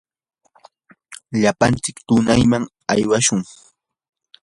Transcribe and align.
lapantsik 1.41 1.97
tunayman 2.07 2.63
aywashun. 2.91 3.41